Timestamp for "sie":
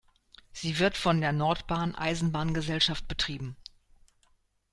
0.51-0.79